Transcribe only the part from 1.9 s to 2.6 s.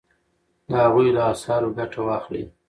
واخلئ.